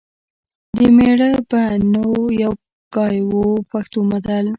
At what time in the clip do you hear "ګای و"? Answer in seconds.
2.95-3.33